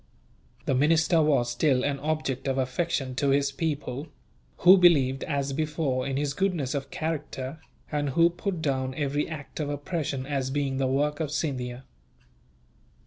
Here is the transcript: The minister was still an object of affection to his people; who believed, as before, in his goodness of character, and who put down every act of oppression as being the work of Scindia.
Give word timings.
The 0.65 0.73
minister 0.73 1.21
was 1.21 1.51
still 1.51 1.83
an 1.83 1.99
object 1.99 2.47
of 2.47 2.57
affection 2.57 3.13
to 3.17 3.29
his 3.29 3.51
people; 3.51 4.07
who 4.57 4.75
believed, 4.75 5.23
as 5.25 5.53
before, 5.53 6.07
in 6.07 6.17
his 6.17 6.33
goodness 6.33 6.73
of 6.73 6.89
character, 6.89 7.59
and 7.91 8.09
who 8.09 8.31
put 8.31 8.63
down 8.63 8.95
every 8.95 9.29
act 9.29 9.59
of 9.59 9.69
oppression 9.69 10.25
as 10.25 10.49
being 10.49 10.77
the 10.77 10.87
work 10.87 11.19
of 11.19 11.29
Scindia. 11.31 11.83